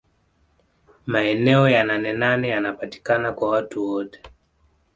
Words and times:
maeneo 1.05 1.69
ya 1.69 1.83
nanenane 1.83 2.47
yanapatikana 2.49 3.33
kwa 3.33 3.49
watu 3.49 3.85
wote 3.87 4.19